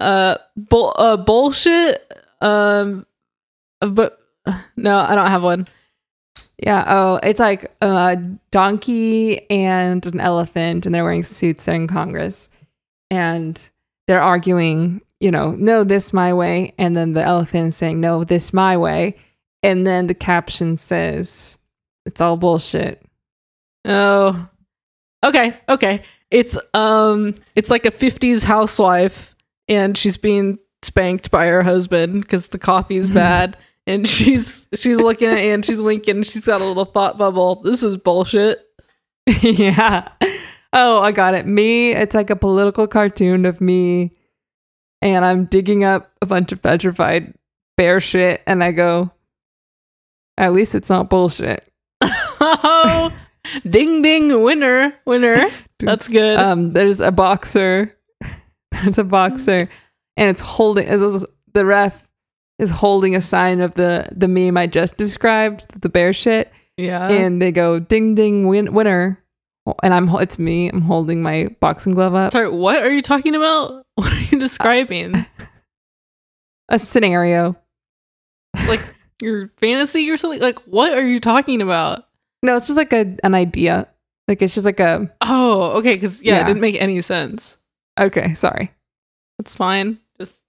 uh, 0.00 0.38
bull, 0.56 0.94
uh, 0.96 1.16
bullshit. 1.16 2.12
Um, 2.40 3.06
but 3.80 4.18
no, 4.76 4.98
I 4.98 5.14
don't 5.14 5.30
have 5.30 5.42
one. 5.42 5.66
Yeah. 6.58 6.84
Oh, 6.86 7.20
it's 7.22 7.40
like 7.40 7.72
a 7.80 8.16
donkey 8.50 9.48
and 9.50 10.04
an 10.06 10.20
elephant, 10.20 10.86
and 10.86 10.94
they're 10.94 11.04
wearing 11.04 11.22
suits 11.22 11.68
in 11.68 11.86
Congress, 11.86 12.48
and 13.10 13.68
they're 14.06 14.22
arguing. 14.22 15.00
You 15.20 15.30
know, 15.30 15.52
no, 15.52 15.84
this 15.84 16.12
my 16.12 16.32
way, 16.32 16.74
and 16.78 16.94
then 16.94 17.12
the 17.12 17.22
elephant 17.22 17.68
is 17.68 17.76
saying, 17.76 18.00
no, 18.00 18.24
this 18.24 18.52
my 18.52 18.76
way, 18.76 19.16
and 19.62 19.86
then 19.86 20.06
the 20.06 20.14
caption 20.14 20.76
says, 20.76 21.56
it's 22.04 22.20
all 22.20 22.36
bullshit. 22.36 23.02
Oh. 23.84 24.48
Okay, 25.24 25.56
okay. 25.68 26.02
It's 26.30 26.56
um 26.74 27.34
it's 27.54 27.70
like 27.70 27.86
a 27.86 27.90
50s 27.90 28.44
housewife 28.44 29.34
and 29.68 29.96
she's 29.96 30.16
being 30.16 30.58
spanked 30.82 31.30
by 31.30 31.46
her 31.46 31.62
husband 31.62 32.28
cuz 32.28 32.48
the 32.48 32.58
coffee's 32.58 33.08
bad 33.22 33.56
and 33.86 34.08
she's 34.08 34.66
she's 34.74 34.98
looking 34.98 35.28
at 35.28 35.38
and 35.38 35.64
she's 35.64 35.80
winking 35.80 36.22
she's 36.22 36.44
got 36.44 36.60
a 36.60 36.64
little 36.64 36.84
thought 36.84 37.16
bubble. 37.16 37.62
This 37.62 37.82
is 37.82 37.96
bullshit. 37.96 38.66
yeah. 39.42 40.08
Oh, 40.72 41.00
I 41.00 41.12
got 41.12 41.34
it. 41.34 41.46
Me, 41.46 41.92
it's 41.92 42.14
like 42.14 42.30
a 42.30 42.36
political 42.36 42.86
cartoon 42.86 43.46
of 43.46 43.60
me, 43.60 44.12
and 45.04 45.24
I'm 45.24 45.44
digging 45.44 45.84
up 45.84 46.10
a 46.20 46.26
bunch 46.26 46.50
of 46.50 46.60
petrified 46.60 47.34
bear 47.76 48.00
shit, 48.00 48.42
and 48.46 48.64
I 48.64 48.72
go, 48.72 49.12
at 50.38 50.52
least 50.52 50.74
it's 50.74 50.90
not 50.90 51.10
bullshit. 51.10 51.70
oh. 52.02 53.12
ding 53.68 54.02
ding 54.02 54.42
winner, 54.42 54.94
winner. 55.04 55.46
That's 55.78 56.08
good. 56.08 56.38
Um, 56.38 56.72
there's 56.72 57.00
a 57.00 57.12
boxer. 57.12 57.96
There's 58.82 58.98
a 58.98 59.04
boxer, 59.04 59.68
and 60.16 60.30
it's 60.30 60.40
holding. 60.40 60.86
it's- 60.88 61.24
The 61.52 61.64
ref 61.64 62.08
is 62.58 62.70
holding 62.70 63.14
a 63.14 63.20
sign 63.20 63.60
of 63.60 63.74
the 63.74 64.08
the 64.10 64.26
meme 64.26 64.56
I 64.56 64.66
just 64.66 64.96
described, 64.96 65.80
the 65.80 65.88
bear 65.88 66.12
shit, 66.12 66.50
yeah. 66.76 67.08
and 67.08 67.40
they 67.40 67.52
go 67.52 67.78
ding 67.78 68.14
ding 68.16 68.48
win- 68.48 68.72
winner, 68.72 69.22
and 69.82 69.94
I'm 69.94 70.08
it's 70.16 70.38
me. 70.40 70.70
I'm 70.70 70.82
holding 70.82 71.22
my 71.22 71.54
boxing 71.60 71.94
glove 71.94 72.14
up. 72.14 72.32
Sorry, 72.32 72.50
what 72.50 72.82
are 72.82 72.90
you 72.92 73.02
talking 73.02 73.34
about? 73.36 73.83
What 73.96 74.12
are 74.12 74.20
you 74.20 74.38
describing? 74.40 75.26
a 76.68 76.78
scenario. 76.78 77.56
like 78.68 78.80
your 79.20 79.48
fantasy 79.58 80.08
or 80.10 80.16
something? 80.16 80.40
Like 80.40 80.58
what 80.60 80.92
are 80.96 81.06
you 81.06 81.20
talking 81.20 81.60
about? 81.62 82.06
No, 82.42 82.56
it's 82.56 82.66
just 82.66 82.76
like 82.76 82.92
a 82.92 83.16
an 83.22 83.34
idea. 83.34 83.88
Like 84.28 84.42
it's 84.42 84.54
just 84.54 84.66
like 84.66 84.80
a 84.80 85.10
Oh, 85.20 85.72
okay, 85.78 85.92
because 85.92 86.22
yeah, 86.22 86.34
Yeah. 86.34 86.40
it 86.42 86.46
didn't 86.46 86.62
make 86.62 86.80
any 86.80 87.00
sense. 87.02 87.56
okay, 88.00 88.34
sorry. 88.34 88.72
That's 89.38 89.54
fine. 89.54 89.98
Just 90.18 90.40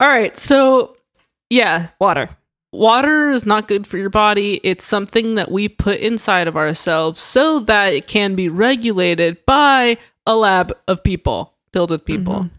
all 0.00 0.08
right. 0.08 0.36
So 0.38 0.96
yeah, 1.50 1.88
Water. 1.98 2.28
water 2.72 3.30
is 3.30 3.46
not 3.46 3.66
good 3.68 3.86
for 3.86 3.96
your 3.98 4.10
body. 4.10 4.60
It's 4.62 4.84
something 4.84 5.34
that 5.36 5.50
we 5.50 5.68
put 5.68 5.98
inside 6.00 6.46
of 6.46 6.56
ourselves 6.56 7.20
so 7.20 7.60
that 7.60 7.94
it 7.94 8.06
can 8.06 8.34
be 8.34 8.48
regulated 8.48 9.44
by 9.46 9.96
a 10.26 10.36
lab 10.36 10.76
of 10.86 11.02
people 11.02 11.54
filled 11.72 11.90
with 11.90 12.04
people. 12.04 12.34
Mhm. 12.34 12.50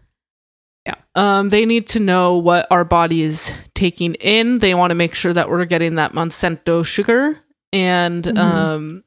Yeah. 0.90 1.38
Um, 1.38 1.48
they 1.50 1.66
need 1.66 1.86
to 1.88 2.00
know 2.00 2.36
what 2.36 2.66
our 2.70 2.84
body 2.84 3.22
is 3.22 3.52
taking 3.74 4.14
in. 4.14 4.58
They 4.60 4.74
want 4.74 4.90
to 4.90 4.94
make 4.94 5.14
sure 5.14 5.32
that 5.32 5.48
we're 5.48 5.64
getting 5.64 5.96
that 5.96 6.12
Monsanto 6.12 6.84
sugar 6.84 7.38
and 7.72 8.24
Mhm. 8.24 8.38
um 8.38 9.04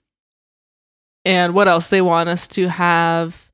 and 1.25 1.53
what 1.53 1.67
else 1.67 1.89
they 1.89 2.01
want 2.01 2.29
us 2.29 2.47
to 2.49 2.67
have. 2.69 3.49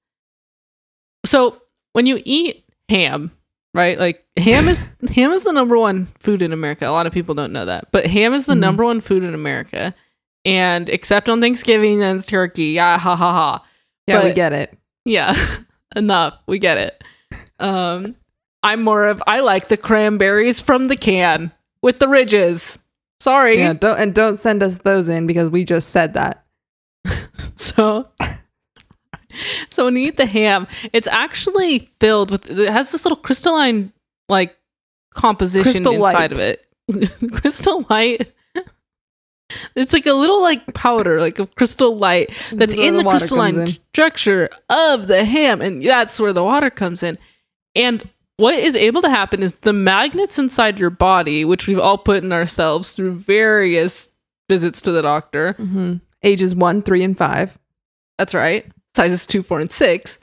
So 1.25 1.61
when 1.93 2.05
you 2.05 2.21
eat 2.25 2.63
ham, 2.89 3.31
right? 3.73 3.97
Like 3.99 4.25
ham 4.37 4.67
is 4.67 4.89
ham 5.13 5.31
is 5.31 5.43
the 5.43 5.51
number 5.51 5.77
one 5.77 6.07
food 6.19 6.41
in 6.41 6.53
America. 6.53 6.85
A 6.87 6.89
lot 6.91 7.07
of 7.07 7.13
people 7.13 7.35
don't 7.35 7.53
know 7.53 7.65
that, 7.65 7.91
but 7.91 8.07
ham 8.07 8.33
is 8.33 8.45
the 8.45 8.53
Mhm. 8.53 8.59
number 8.59 8.83
one 8.85 9.01
food 9.01 9.23
in 9.23 9.33
America. 9.33 9.93
And 10.45 10.89
except 10.89 11.29
on 11.29 11.41
Thanksgiving, 11.41 11.99
then 11.99 12.17
it's 12.17 12.25
turkey. 12.25 12.71
Yeah, 12.71 12.97
ha 12.97 13.15
ha 13.15 13.31
ha. 13.33 13.65
Yeah, 14.07 14.23
we 14.23 14.31
get 14.33 14.53
it. 14.53 14.75
Yeah, 15.05 15.35
enough. 15.95 16.35
We 16.47 16.57
get 16.59 16.77
it. 16.77 17.03
Um, 17.59 18.15
I'm 18.63 18.83
more 18.83 19.07
of 19.07 19.21
I 19.25 19.39
like 19.39 19.67
the 19.69 19.77
cranberries 19.77 20.59
from 20.59 20.87
the 20.87 20.97
can 20.97 21.51
with 21.81 21.99
the 21.99 22.07
ridges. 22.07 22.79
Sorry. 23.19 23.59
Yeah, 23.59 23.73
don't 23.73 23.99
and 23.99 24.13
don't 24.13 24.37
send 24.37 24.63
us 24.63 24.79
those 24.79 25.09
in 25.09 25.27
because 25.27 25.49
we 25.49 25.63
just 25.63 25.89
said 25.89 26.13
that. 26.13 26.45
So, 27.59 28.07
so 29.69 29.85
when 29.85 29.95
you 29.97 30.07
eat 30.07 30.17
the 30.17 30.25
ham, 30.25 30.65
it's 30.93 31.07
actually 31.07 31.89
filled 31.99 32.31
with. 32.31 32.49
It 32.49 32.69
has 32.69 32.91
this 32.91 33.03
little 33.03 33.17
crystalline 33.17 33.91
like 34.29 34.57
composition 35.13 35.69
Crystal 35.69 35.93
inside 35.93 36.31
light. 36.31 36.31
of 36.31 36.39
it. 36.39 37.31
crystal 37.33 37.85
light. 37.89 38.31
It's 39.75 39.93
like 39.93 40.05
a 40.05 40.13
little 40.13 40.41
like 40.41 40.73
powder, 40.73 41.19
like 41.19 41.37
a 41.39 41.47
crystal 41.47 41.97
light 41.97 42.31
that's 42.51 42.77
in 42.77 42.97
the, 42.97 43.03
water 43.03 43.17
crystalline 43.19 43.59
in. 43.59 43.67
structure 43.67 44.49
of 44.69 45.07
the 45.07 45.25
ham 45.25 45.61
and 45.61 45.83
that's 45.83 46.19
where 46.19 46.33
the 46.33 46.43
water 46.43 46.69
comes 46.69 47.01
in 47.03 47.17
and 47.75 48.07
what 48.39 48.53
is 48.55 48.75
able 48.75 49.01
to 49.01 49.09
happen 49.09 49.43
is 49.43 49.53
the 49.61 49.73
magnets 49.73 50.39
inside 50.39 50.79
your 50.79 50.89
body 50.89 51.43
which 51.45 51.67
we've 51.67 51.79
all 51.79 51.97
put 51.97 52.23
in 52.23 52.31
ourselves 52.31 52.91
through 52.91 53.13
various 53.15 54.09
visits 54.47 54.81
to 54.81 54.91
the 54.91 55.01
doctor 55.01 55.55
Mhm. 55.59 56.01
Ages 56.23 56.53
one, 56.55 56.81
three, 56.81 57.03
and 57.03 57.17
five. 57.17 57.57
that's 58.17 58.33
right 58.33 58.65
sizes 58.95 59.25
2 59.25 59.41
4 59.43 59.59
and 59.61 59.71
6 59.71 60.19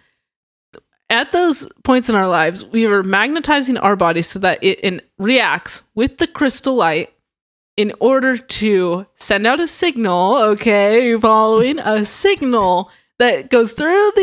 at 1.09 1.31
those 1.33 1.69
points 1.85 2.09
in 2.09 2.15
our 2.15 2.27
lives 2.29 2.65
we 2.67 2.85
are 2.85 3.03
magnetizing 3.03 3.79
our 3.79 3.97
body 3.97 4.21
so 4.23 4.39
that 4.39 4.59
it 4.63 4.79
in, 4.81 5.01
reacts 5.19 5.83
with 5.95 6.19
the 6.19 6.27
crystal 6.27 6.75
light 6.75 7.11
in 7.77 7.93
order 8.01 8.37
to 8.37 9.07
send 9.17 9.47
out 9.47 9.61
a 9.61 9.69
signal 9.69 10.37
okay 10.37 11.07
you 11.09 11.21
following 11.21 11.79
a 11.79 12.05
signal 12.05 12.91
that 13.19 13.51
goes 13.51 13.73
through 13.73 14.13
the 14.17 14.21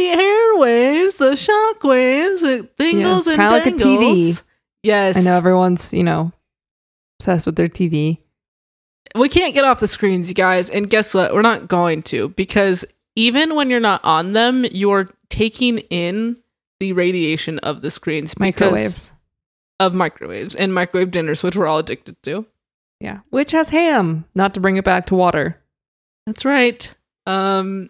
airwaves 0.58 1.18
the 1.18 1.36
shock 1.36 1.84
waves 1.84 2.44
it 2.44 2.76
dingles 2.78 3.26
Yes, 3.26 3.28
and 3.28 3.36
kinda 3.38 3.52
like 3.52 3.66
a 3.68 3.72
TV. 3.72 4.42
yes 4.84 5.18
I 5.18 5.22
know 5.22 5.36
everyone's, 5.38 5.94
you 5.94 6.04
know, 6.04 6.32
obsessed 7.20 7.46
with 7.46 7.56
their 7.56 7.68
TV. 7.68 8.20
we 9.16 9.30
can't 9.30 9.54
get 9.54 9.64
off 9.66 9.80
the 9.80 9.88
screens, 9.88 10.30
you 10.30 10.36
guys. 10.36 10.70
And 10.70 10.90
guess 10.90 11.14
what? 11.14 11.34
We're 11.34 11.42
not 11.42 11.68
going 11.68 12.02
to 12.04 12.30
because 12.30 12.84
even 13.16 13.56
when 13.56 13.70
you're 13.70 13.80
not 13.80 14.04
on 14.04 14.34
them, 14.34 14.66
you're 14.72 15.10
taking 15.30 15.80
in 15.80 16.38
the 16.80 16.94
radiation 16.94 17.60
of 17.60 17.82
the 17.82 17.92
screens 17.92 18.38
Microwaves. 18.40 19.14
of 19.80 19.94
microwaves 19.94 20.56
and 20.56 20.74
microwave 20.74 21.12
dinners, 21.12 21.44
which 21.44 21.56
we're 21.56 21.68
all 21.68 21.78
addicted 21.80 22.22
to. 22.24 22.46
Yeah. 23.00 23.20
Which 23.30 23.52
has 23.52 23.70
ham, 23.70 24.26
not 24.36 24.54
to 24.56 24.60
bring 24.60 24.78
it 24.78 24.84
back 24.84 25.06
to 25.08 25.16
water. 25.16 25.60
That's 26.26 26.44
right. 26.46 26.92
Um, 27.28 27.90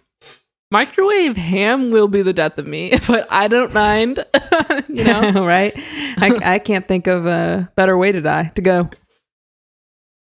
microwave 0.73 1.37
ham 1.37 1.91
will 1.91 2.07
be 2.09 2.21
the 2.23 2.33
death 2.33 2.57
of 2.57 2.67
me, 2.67 2.97
but 3.07 3.25
I 3.31 3.47
don't 3.47 3.73
mind. 3.73 4.25
you 4.89 5.03
know, 5.05 5.45
right? 5.45 5.71
I, 6.17 6.55
I 6.55 6.59
can't 6.59 6.87
think 6.87 7.07
of 7.07 7.25
a 7.25 7.71
better 7.77 7.97
way 7.97 8.11
to 8.11 8.19
die, 8.19 8.51
to 8.55 8.61
go. 8.61 8.89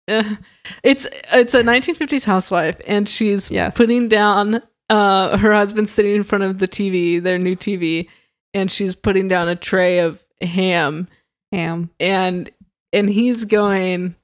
Uh, 0.07 0.35
it's 0.83 1.07
it's 1.33 1.53
a 1.55 1.63
1950s 1.63 2.25
housewife, 2.25 2.77
and 2.87 3.09
she's 3.09 3.49
Yes. 3.49 3.75
putting 3.75 4.07
down 4.07 4.61
uh 4.89 5.35
her 5.37 5.51
husband's 5.51 5.91
sitting 5.91 6.15
in 6.15 6.23
front 6.23 6.43
of 6.43 6.59
the 6.59 6.67
TV, 6.67 7.21
their 7.21 7.39
new 7.39 7.55
TV, 7.55 8.07
and 8.53 8.71
she's 8.71 8.93
putting 8.93 9.27
down 9.27 9.47
a 9.49 9.55
tray 9.55 9.99
of 9.99 10.23
ham, 10.41 11.07
Ham. 11.51 11.89
and 11.99 12.51
and 12.93 13.09
he's 13.09 13.45
going, 13.45 14.15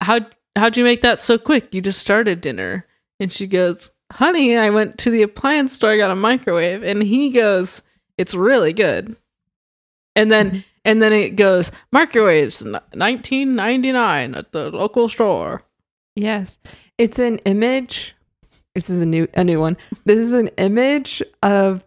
how 0.00 0.20
how'd 0.56 0.78
you 0.78 0.84
make 0.84 1.02
that 1.02 1.20
so 1.20 1.36
quick? 1.36 1.74
You 1.74 1.82
just 1.82 2.00
started 2.00 2.40
dinner, 2.40 2.86
and 3.20 3.30
she 3.30 3.46
goes, 3.46 3.90
honey, 4.12 4.56
I 4.56 4.70
went 4.70 4.98
to 4.98 5.10
the 5.10 5.22
appliance 5.22 5.72
store, 5.72 5.90
I 5.90 5.96
got 5.96 6.10
a 6.10 6.16
microwave, 6.16 6.82
and 6.82 7.02
he 7.02 7.30
goes, 7.30 7.82
it's 8.18 8.34
really 8.34 8.72
good, 8.72 9.16
and 10.14 10.30
then. 10.30 10.50
Mm-hmm. 10.50 10.58
And 10.86 11.00
then 11.00 11.14
it 11.14 11.30
goes 11.30 11.72
microwaves, 11.92 12.62
nineteen 12.92 13.54
ninety 13.54 13.90
nine 13.90 14.34
at 14.34 14.52
the 14.52 14.70
local 14.70 15.08
store. 15.08 15.62
Yes. 16.14 16.58
It's 16.98 17.18
an 17.18 17.38
image. 17.46 18.14
This 18.74 18.90
is 18.90 19.00
a 19.00 19.06
new 19.06 19.26
a 19.32 19.42
new 19.42 19.60
one. 19.60 19.78
This 20.04 20.18
is 20.18 20.34
an 20.34 20.48
image 20.58 21.22
of 21.42 21.86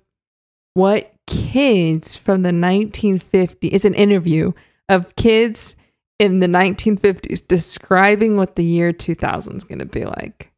what 0.74 1.13
kids 1.27 2.15
from 2.15 2.41
the 2.41 2.51
1950s. 2.51 3.57
It's 3.62 3.86
an 3.86 3.93
interview 3.93 4.53
of 4.89 5.15
kids 5.15 5.75
in 6.19 6.39
the 6.39 6.47
1950s 6.47 7.47
describing 7.47 8.38
what 8.38 8.55
the 8.55 8.63
year 8.63 8.91
2000 8.91 9.57
is 9.57 9.63
going 9.63 9.79
to 9.79 9.86
be 9.86 10.05
like. 10.05 10.51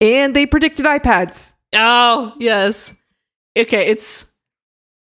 And 0.00 0.34
they 0.34 0.46
predicted 0.46 0.86
iPads. 0.86 1.56
Oh, 1.72 2.32
yes. 2.38 2.94
Okay, 3.58 3.88
it's 3.88 4.26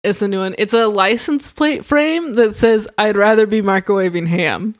it's 0.05 0.21
a 0.23 0.29
new 0.29 0.41
one. 0.41 0.55
It's 0.59 0.75
a 0.75 0.87
license 0.87 1.53
plate 1.53 1.85
frame 1.85 2.35
that 2.35 2.55
says 2.55 2.89
I'd 2.99 3.17
rather 3.17 3.47
be 3.47 3.63
microwaving 3.63 4.27
ham. 4.27 4.75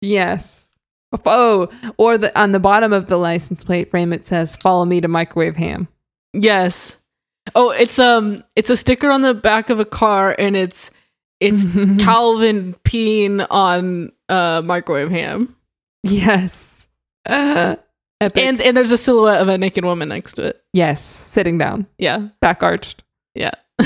Yes. 0.00 0.76
Oh, 1.24 1.70
or 1.96 2.18
the 2.18 2.38
on 2.38 2.52
the 2.52 2.60
bottom 2.60 2.92
of 2.92 3.06
the 3.08 3.16
license 3.16 3.64
plate 3.64 3.90
frame 3.90 4.12
it 4.12 4.24
says 4.26 4.56
"Follow 4.56 4.84
me 4.84 5.00
to 5.00 5.08
microwave 5.08 5.56
ham." 5.56 5.88
Yes. 6.34 6.96
Oh, 7.54 7.70
it's 7.70 7.98
um 7.98 8.44
it's 8.56 8.70
a 8.70 8.76
sticker 8.76 9.10
on 9.10 9.22
the 9.22 9.34
back 9.34 9.70
of 9.70 9.80
a 9.80 9.84
car 9.86 10.36
and 10.38 10.54
it's 10.54 10.90
it's 11.40 11.64
Calvin 12.04 12.74
peeing 12.84 13.46
on 13.50 14.12
uh 14.28 14.62
microwave 14.64 15.10
ham. 15.10 15.56
yes. 16.04 16.88
Uh, 17.26 17.76
epic. 18.20 18.42
And 18.42 18.60
and 18.60 18.76
there's 18.76 18.92
a 18.92 18.96
silhouette 18.96 19.40
of 19.40 19.48
a 19.48 19.58
naked 19.58 19.84
woman 19.84 20.08
next 20.08 20.34
to 20.34 20.44
it. 20.46 20.62
yes, 20.72 21.02
sitting 21.02 21.58
down, 21.58 21.86
Yeah. 21.98 22.28
back 22.40 22.62
arched. 22.62 23.04
Yeah. 23.34 23.52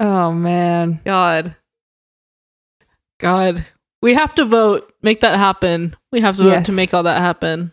Oh 0.00 0.32
man. 0.32 1.00
God. 1.04 1.54
God. 3.20 3.64
We 4.00 4.14
have 4.14 4.34
to 4.34 4.44
vote. 4.44 4.92
Make 5.00 5.20
that 5.20 5.38
happen. 5.38 5.94
We 6.10 6.20
have 6.20 6.36
to 6.38 6.42
vote 6.42 6.48
Yes. 6.50 6.66
to 6.66 6.72
make 6.72 6.92
all 6.92 7.04
that 7.04 7.20
happen. 7.20 7.72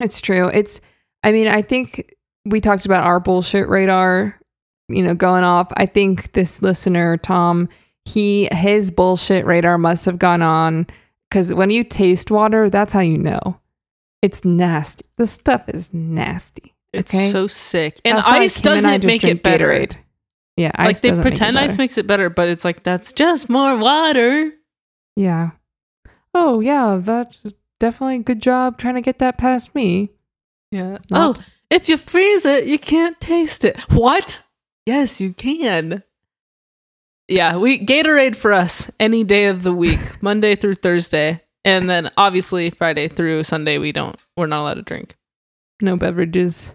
It's 0.00 0.20
true. 0.20 0.48
It's 0.48 0.80
I 1.22 1.32
mean, 1.32 1.46
I 1.48 1.60
think 1.62 2.14
we 2.46 2.60
talked 2.60 2.86
about 2.86 3.04
our 3.04 3.20
bullshit 3.20 3.68
radar, 3.68 4.40
you 4.88 5.02
know, 5.02 5.14
going 5.14 5.44
off. 5.44 5.68
I 5.76 5.84
think 5.86 6.32
this 6.32 6.62
listener, 6.62 7.16
Tom, 7.18 7.68
he 8.06 8.48
his 8.52 8.90
bullshit 8.90 9.44
radar 9.44 9.76
must 9.76 10.06
have 10.06 10.18
gone 10.18 10.40
on 10.40 10.86
cuz 11.30 11.52
when 11.52 11.68
you 11.70 11.84
taste 11.84 12.30
water, 12.30 12.70
that's 12.70 12.92
how 12.94 13.00
you 13.00 13.18
know. 13.18 13.60
It's 14.22 14.44
nasty. 14.44 15.06
The 15.16 15.26
stuff 15.26 15.68
is 15.68 15.92
nasty. 15.94 16.74
It's 16.92 17.14
Okay. 17.14 17.28
so 17.30 17.46
sick. 17.46 18.00
And 18.04 18.16
That's 18.18 18.28
ice 18.28 18.56
and 18.56 18.64
doesn't 18.64 19.00
just 19.02 19.06
make 19.06 19.24
it 19.24 19.42
better. 19.42 19.68
Gatorade. 19.68 19.96
Yeah, 20.56 20.72
like 20.78 20.88
ice 20.88 21.00
they 21.00 21.10
doesn't 21.10 21.24
make 21.24 21.32
it 21.34 21.36
pretend 21.38 21.58
ice 21.58 21.78
makes 21.78 21.98
it 21.98 22.06
better, 22.06 22.28
but 22.30 22.48
it's 22.48 22.64
like 22.64 22.82
that's 22.82 23.12
just 23.12 23.48
more 23.48 23.76
water. 23.76 24.52
Yeah. 25.14 25.50
Oh 26.34 26.60
yeah, 26.60 26.98
that's 27.00 27.40
definitely 27.78 28.16
a 28.16 28.22
good 28.22 28.42
job 28.42 28.76
trying 28.78 28.94
to 28.94 29.00
get 29.00 29.18
that 29.18 29.38
past 29.38 29.74
me. 29.74 30.10
Yeah. 30.72 30.98
Not- 31.10 31.38
Oh, 31.38 31.42
if 31.70 31.88
you 31.88 31.96
freeze 31.96 32.44
it, 32.44 32.66
you 32.66 32.78
can't 32.78 33.20
taste 33.20 33.64
it. 33.64 33.78
What? 33.92 34.42
Yes, 34.86 35.20
you 35.20 35.32
can. 35.34 36.02
Yeah, 37.28 37.56
we 37.58 37.78
Gatorade 37.84 38.34
for 38.36 38.52
us 38.52 38.90
any 38.98 39.22
day 39.22 39.46
of 39.46 39.62
the 39.62 39.72
week, 39.74 40.00
Monday 40.22 40.56
through 40.56 40.74
Thursday, 40.74 41.42
and 41.64 41.88
then 41.88 42.10
obviously 42.16 42.70
Friday 42.70 43.08
through 43.08 43.44
Sunday 43.44 43.78
we 43.78 43.92
don't 43.92 44.16
we're 44.36 44.46
not 44.46 44.62
allowed 44.62 44.74
to 44.74 44.82
drink. 44.82 45.16
no 45.82 45.96
beverages. 45.96 46.74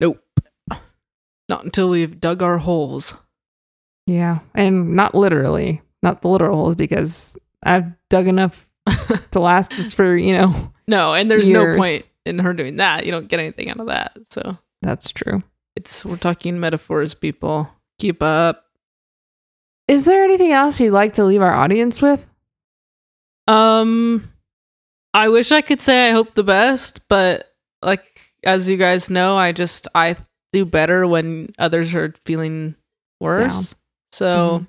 Nope. 0.00 0.20
Not 1.48 1.64
until 1.64 1.90
we've 1.90 2.20
dug 2.20 2.42
our 2.42 2.58
holes. 2.58 3.14
Yeah, 4.06 4.40
and 4.54 4.94
not 4.96 5.14
literally. 5.14 5.82
not 6.02 6.20
the 6.22 6.28
literal 6.28 6.56
holes 6.56 6.74
because 6.74 7.38
I've 7.62 7.92
dug 8.10 8.28
enough 8.28 8.68
to 9.30 9.40
last 9.40 9.72
us 9.74 9.94
for, 9.94 10.16
you 10.16 10.32
know, 10.34 10.72
No, 10.86 11.14
and 11.14 11.30
there's 11.30 11.48
no 11.48 11.76
point 11.78 12.06
in 12.26 12.38
her 12.40 12.52
doing 12.52 12.76
that. 12.76 13.06
You 13.06 13.12
don't 13.12 13.28
get 13.28 13.40
anything 13.40 13.70
out 13.70 13.80
of 13.80 13.86
that. 13.86 14.18
So 14.28 14.58
that's 14.82 15.10
true. 15.12 15.42
it's 15.76 16.04
we're 16.04 16.16
talking 16.16 16.60
metaphors, 16.60 17.14
people. 17.14 17.70
Keep 17.98 18.22
up. 18.22 18.64
Is 19.88 20.04
there 20.06 20.24
anything 20.24 20.52
else 20.52 20.80
you'd 20.80 20.92
like 20.92 21.12
to 21.14 21.24
leave 21.24 21.42
our 21.42 21.54
audience 21.54 22.00
with? 22.02 22.26
Um 23.46 24.30
I 25.12 25.28
wish 25.28 25.52
I 25.52 25.60
could 25.60 25.80
say 25.80 26.08
I 26.08 26.12
hope 26.12 26.34
the 26.34 26.42
best, 26.44 27.00
but 27.08 27.54
like 27.82 28.20
as 28.44 28.68
you 28.68 28.76
guys 28.76 29.10
know, 29.10 29.36
I 29.36 29.52
just 29.52 29.88
I 29.94 30.16
do 30.52 30.64
better 30.64 31.06
when 31.06 31.54
others 31.58 31.94
are 31.94 32.14
feeling 32.24 32.74
worse. 33.20 33.74
So 34.12 34.60
Mhm. 34.60 34.66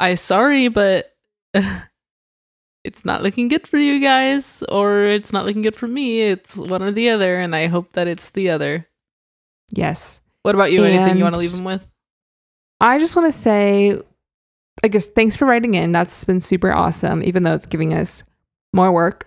I 0.00 0.14
sorry, 0.14 0.68
but 0.68 1.14
it's 2.84 3.04
not 3.04 3.22
looking 3.22 3.48
good 3.48 3.66
for 3.66 3.78
you 3.78 4.00
guys, 4.00 4.62
or 4.68 5.04
it's 5.06 5.32
not 5.32 5.44
looking 5.46 5.62
good 5.62 5.76
for 5.76 5.86
me. 5.88 6.20
It's 6.22 6.56
one 6.56 6.82
or 6.82 6.90
the 6.92 7.10
other, 7.10 7.36
and 7.38 7.54
I 7.56 7.66
hope 7.66 7.92
that 7.92 8.06
it's 8.06 8.30
the 8.30 8.50
other. 8.50 8.86
Yes. 9.72 10.20
What 10.42 10.54
about 10.54 10.70
you? 10.72 10.84
Anything 10.84 11.16
you 11.18 11.24
want 11.24 11.34
to 11.34 11.40
leave 11.40 11.52
them 11.52 11.64
with? 11.64 11.86
I 12.80 12.98
just 12.98 13.16
want 13.16 13.26
to 13.26 13.32
say, 13.32 14.00
I 14.84 14.88
guess, 14.88 15.06
thanks 15.06 15.36
for 15.36 15.46
writing 15.46 15.74
in. 15.74 15.92
That's 15.92 16.24
been 16.24 16.40
super 16.40 16.72
awesome, 16.72 17.22
even 17.22 17.42
though 17.42 17.54
it's 17.54 17.66
giving 17.66 17.92
us 17.94 18.22
more 18.72 18.92
work. 18.92 19.26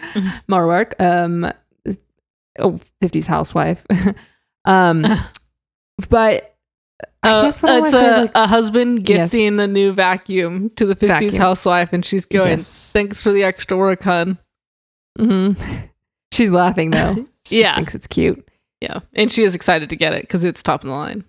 more 0.48 0.66
work. 0.66 0.94
Um, 1.00 1.50
oh, 2.58 2.78
50s 3.02 3.26
housewife. 3.26 3.86
um, 4.66 5.06
but 6.10 6.54
I 7.22 7.30
Uh, 7.30 7.42
guess 7.42 7.62
what 7.62 7.72
it's 7.72 7.80
want 7.80 7.92
say 7.92 8.10
is 8.10 8.16
a, 8.16 8.20
like, 8.22 8.30
a 8.34 8.46
husband 8.46 9.08
Yes. 9.08 9.32
gifting 9.32 9.58
a 9.60 9.66
new 9.66 9.92
vacuum 9.92 10.70
to 10.76 10.84
the 10.86 10.94
50s 10.94 11.08
Vacuum. 11.08 11.34
housewife, 11.36 11.92
and 11.92 12.04
she's 12.04 12.26
going, 12.26 12.48
yes. 12.50 12.92
Thanks 12.92 13.22
for 13.22 13.32
the 13.32 13.42
extra 13.44 13.76
work, 13.76 14.02
hun. 14.02 14.38
hmm 15.18 15.52
She's 16.32 16.50
laughing 16.50 16.90
though. 16.90 17.26
She 17.46 17.58
Yeah. 17.60 17.64
just 17.68 17.74
thinks 17.76 17.94
it's 17.94 18.06
cute. 18.06 18.46
Yeah. 18.80 19.00
And 19.14 19.30
she 19.32 19.42
is 19.42 19.54
excited 19.54 19.90
to 19.90 19.96
get 19.96 20.12
it 20.12 20.22
because 20.22 20.44
it's 20.44 20.62
top 20.62 20.82
of 20.84 20.88
the 20.88 20.94
line. 20.94 21.24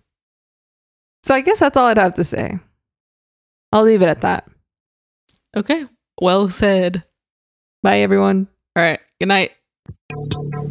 So 1.23 1.33
I 1.35 1.41
guess 1.41 1.59
that's 1.59 1.75
all 1.75 1.87
I'd 1.87 1.97
have 1.97 2.15
to 2.15 2.23
say. 2.23 2.59
I'll 3.71 3.83
leave 3.83 4.01
it 4.01 4.09
at 4.09 4.21
that. 4.21 4.47
Okay. 5.55 5.85
Well 6.19 6.49
said. 6.49 7.03
Bye, 7.83 7.99
everyone. 7.99 8.47
All 8.75 8.83
right. 8.83 8.99
Good 9.19 9.27
night. 9.27 9.51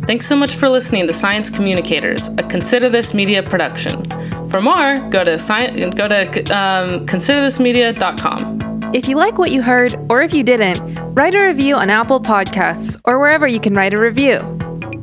Thanks 0.06 0.26
so 0.26 0.36
much 0.36 0.56
for 0.56 0.68
listening 0.68 1.06
to 1.06 1.12
Science 1.12 1.50
Communicators, 1.50 2.28
a 2.38 2.42
Consider 2.42 2.88
This 2.88 3.14
Media 3.14 3.42
production. 3.42 4.04
For 4.48 4.60
more, 4.60 4.98
go 5.10 5.24
to 5.24 5.34
sci- 5.34 5.90
go 5.90 6.08
to 6.08 6.26
um, 6.54 7.06
considerthismedia.com. 7.06 8.90
If 8.92 9.08
you 9.08 9.16
like 9.16 9.38
what 9.38 9.52
you 9.52 9.62
heard, 9.62 9.94
or 10.10 10.20
if 10.20 10.34
you 10.34 10.42
didn't, 10.42 10.80
write 11.14 11.34
a 11.34 11.44
review 11.44 11.76
on 11.76 11.90
Apple 11.90 12.20
Podcasts 12.20 13.00
or 13.04 13.18
wherever 13.20 13.46
you 13.46 13.60
can 13.60 13.74
write 13.74 13.94
a 13.94 14.00
review. 14.00 14.38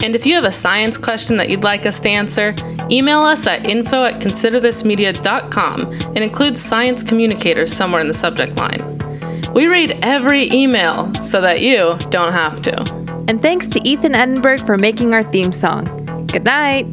And 0.08 0.16
if 0.16 0.26
you 0.26 0.36
have 0.36 0.46
a 0.46 0.54
science 0.54 0.98
question 0.98 1.36
that 1.36 1.50
you'd 1.50 1.66
like 1.66 1.86
us 1.86 2.00
to 2.00 2.08
answer, 2.08 2.56
email 2.90 3.24
us 3.24 3.46
at 3.46 3.68
info 3.68 4.06
at 4.06 4.22
considerthismedia.com 4.22 5.82
and 5.82 6.18
include 6.20 6.58
science 6.58 7.04
communicators 7.04 7.74
somewhere 7.74 8.00
in 8.00 8.08
the 8.08 8.14
subject 8.14 8.56
line. 8.56 8.82
We 9.54 9.68
read 9.68 10.00
every 10.04 10.50
email 10.54 11.14
so 11.16 11.42
that 11.42 11.60
you 11.60 11.98
don't 12.10 12.32
have 12.32 12.62
to. 12.62 13.26
And 13.28 13.42
thanks 13.42 13.68
to 13.68 13.86
Ethan 13.86 14.16
Edinburgh 14.16 14.60
for 14.60 14.78
making 14.78 15.14
our 15.14 15.30
theme 15.30 15.52
song. 15.52 16.26
Good 16.28 16.46
night. 16.46 16.86